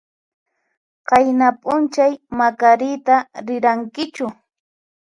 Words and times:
Qayna 1.07 1.47
p'unchay 1.61 2.13
Macarita 2.37 3.15
rirankichu? 3.45 4.25